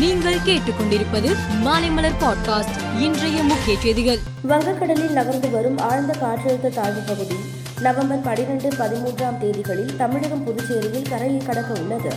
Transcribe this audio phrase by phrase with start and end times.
[0.00, 1.30] நீங்கள் கேட்டுக்கொண்டிருப்பது
[1.64, 4.18] மாலைமலர் பாட்காஸ்ட் இன்றைய முக்கிய செய்திகள்.
[4.48, 7.34] வங்கக்கடலில் நகர்ந்து வரும் ஆழ்ந்த காற்றழுத்த தாழ்வு பகுதி
[7.80, 12.12] நவம்பர் பனிரெண்டு பதிமூன்றாம் தேதிகளில் தமிழகம் புதுச்சேரியில் கரையை கடக்க உள்ளது.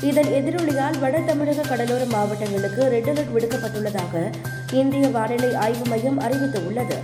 [0.00, 4.32] இதன் எதிரொலியால் வட தமிழக கடலோர மாவட்டங்களுக்கு ரெட் அலர்ட் விடுக்கப்பட்டுள்ளதாக
[4.72, 6.98] இந்திய வானிலை ஆய்வு மையம் அறிவித்துள்ளது.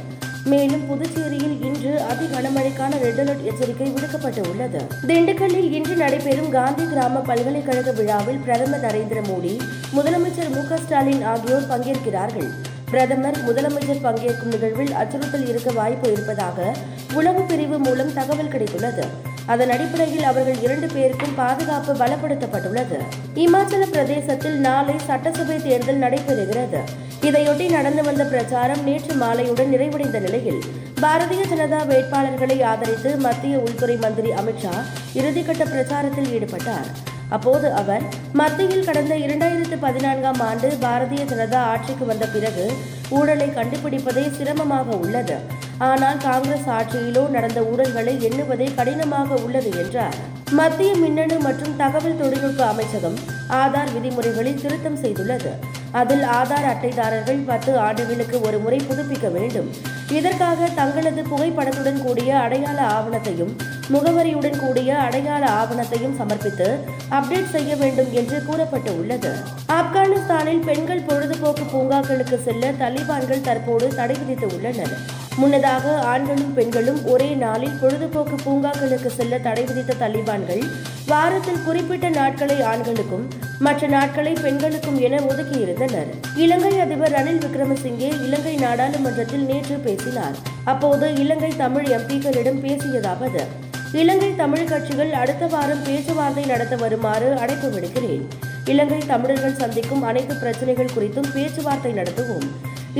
[0.50, 7.20] மேலும் புதுச்சேரியில் இன்று அதி கனமழைக்கான ரெட் அலர்ட் எச்சரிக்கை விடுக்கப்பட்டு உள்ளது திண்டுக்கல்லில் இன்று நடைபெறும் காந்தி கிராம
[7.20, 9.52] பல்கலைக்கழக விழாவில் பிரதமர் நரேந்திர மோடி
[9.96, 12.48] முதலமைச்சர் மு ஸ்டாலின் ஆகியோர் பங்கேற்கிறார்கள்.
[12.90, 16.74] பிரதமர் முதலமைச்சர் பங்கேற்கும் நிகழ்வில் அச்சுறுத்தல் இருக்க வாய்ப்பு இருப்பதாக
[17.14, 19.06] உளவு பிரிவு மூலம் தகவல் கிடைத்துள்ளது.
[19.46, 23.00] அதன் அடிப்படையில் அவர்கள் இரண்டு பேருக்கும் பாதுகாப்பு பலப்படுத்தப்பட்டுள்ளது.
[23.34, 26.82] இமாச்சல பிரதேசத்தில் நாளை சட்டசபை தேர்தல் நடைபெறுகிறது.
[27.28, 30.60] இதையொட்டி நடந்து வந்த பிரச்சாரம் நேற்று மாலையுடன் நிறைவடைந்த நிலையில்
[31.02, 34.74] பாரதிய ஜனதா வேட்பாளர்களை ஆதரித்து மத்திய உள்துறை மந்திரி அமித்ஷா
[35.18, 36.88] இறுதிக்கட்ட பிரச்சாரத்தில் ஈடுபட்டார்.
[37.28, 42.66] அப்போது அவர் மத்தியில் கடந்த இரண்டாயிரத்து பதினான்காம் ஆண்டு பாரதிய ஜனதா ஆட்சிக்கு வந்த பிறகு
[43.10, 45.38] ஊழலை கண்டுபிடிப்பதே சிரமமாக உள்ளது.
[45.78, 50.16] ஆனால் காங்கிரஸ் ஆட்சியிலோ நடந்த ஊழல்களை எண்ணுவதே கடினமாக உள்ளது என்றார்.
[50.52, 53.18] மத்திய மின்னணு மற்றும் தகவல் தொழில்நுட்ப அமைச்சகம்
[53.62, 55.52] ஆதார் விதிமுறைகளில் திருத்தம் செய்துள்ளது.
[55.92, 59.70] அதில் ஆதார் அட்டைதாரர்கள் பத்து ஆண்டுகளுக்கு ஒரு முறை புதுப்பிக்க வேண்டும்.
[60.12, 63.56] இதற்காக தங்களது புகைப்படத்துடன் கூடிய அடையாள ஆவணத்தையும்
[63.92, 66.78] முகவரியுடன் கூடிய அடையாள ஆவணத்தையும் சமர்ப்பித்து
[67.10, 69.32] அப்டேட் செய்ய வேண்டும் என்று கூறப்பட்டு உள்ளது
[69.72, 75.24] ஆப்கானிஸ்தானில் பெண்கள் பொழுதுபோக்கு பூங்காக்களுக்கு செல்ல தலிபான்கள் தற்போது தடை விதித்து உள்ளனர்.
[75.36, 80.62] முன்னதாக ஆண்களும் பெண்களும் ஒரே நாளில் பொழுதுபோக்கு பூங்காக்களுக்கு செல்ல தடை விதித்த தலிபான்கள்
[81.06, 83.26] வாரத்தில் குறிப்பிட்ட நாட்களை ஆண்களுக்கும்
[83.58, 86.08] மற்ற நாட்களை பெண்களுக்கும் என ஒதுக்கியிருந்தனர்.
[86.36, 90.36] இலங்கை அதிபர் ரணில் விக்ரமசிங்கே இலங்கை நாடாளுமன்றத்தில் நேற்று பேசினார்.
[90.64, 93.44] அப்போது இலங்கை தமிழ் எம்பிக்களிடம் பேசியதாவது
[93.92, 98.24] இலங்கை தமிழ் கட்சிகள் அடுத்த வாரம் பேச்சுவார்த்தை நடத்த வருமாறு அழைப்பு விடுக்கிறேன்.
[98.64, 102.48] இலங்கை தமிழர்கள் சந்திக்கும் அனைத்து பிரச்சனைகள் குறித்தும் பேச்சுவார்த்தை நடத்துவோம்.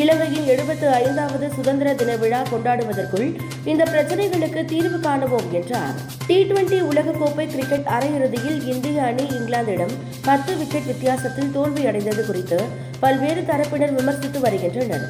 [0.01, 3.29] இலங்கையின் எழுபத்து ஐந்தாவது சுதந்திர தின விழா கொண்டாடுவதற்குள்
[3.71, 5.95] இந்த பிரச்சனைகளுக்கு தீர்வு காணுவோம் என்றார்.
[6.27, 12.59] டி டுவெண்டி உலகக்கோப்பை கிரிக்கெட் அரையிறுதியில் இந்திய அணி இங்கிலாந்திடம் பத்து விக்கெட் வித்தியாசத்தில் தோல்வியடைந்தது குறித்து
[13.01, 15.06] பல்வேறு தரப்பினர் விமர்சித்து வருகின்றனர்.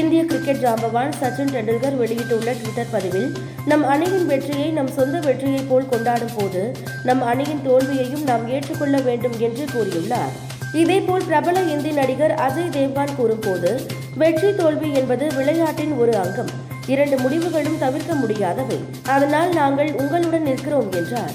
[0.00, 3.30] இந்திய கிரிக்கெட் ஜாம்பவான் சச்சின் டெண்டுல்கர் வெளியிட்டுள்ள ட்விட்டர் பதிவில்
[3.66, 6.62] நம் அணியின் வெற்றியை நம் சொந்த வெற்றியைப் போல் கொண்டாடும் போது
[7.08, 10.36] நம் அணியின் தோல்வியையும் நாம் ஏற்றுக்கொள்ள வேண்டும் என்று கூறியுள்ளார்.
[10.72, 16.50] இதேபோல் பிரபல இந்தி நடிகர் அஜய் தேவ்கான் கூறும்போது வெற்றி தோல்வி என்பது விளையாட்டின் ஒரு அங்கம்.
[16.86, 18.78] இரண்டு முடிவுகளும் தவிர்க்க முடியாதவை.
[19.06, 21.30] அதனால் நாங்கள் உங்களுடன் நிற்கிறோம் என்றார்.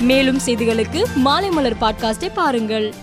[0.00, 2.94] மேலும் செய்திகளுக்கு மாலை மலர் பாட்காஸ்டை பாருங்கள்.